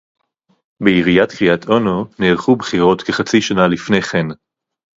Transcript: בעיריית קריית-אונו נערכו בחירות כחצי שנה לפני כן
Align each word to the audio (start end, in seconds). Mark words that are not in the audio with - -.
בעיריית 0.83 1.31
קריית-אונו 1.31 2.05
נערכו 2.19 2.55
בחירות 2.55 3.01
כחצי 3.01 3.41
שנה 3.41 3.67
לפני 3.67 4.01
כן 4.01 4.25